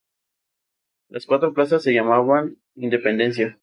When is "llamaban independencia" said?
1.93-3.59